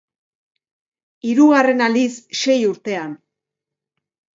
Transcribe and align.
Hirugarren 1.29 1.85
aldiz 1.91 2.17
sei 2.43 2.59
urtean. 2.75 3.17